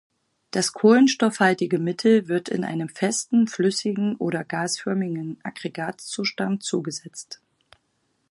[0.49, 7.39] Das kohlenstoffhaltige Mittel wird in einem festen, flüssigen oder gasförmigen Aggregatzustand zugesetzt.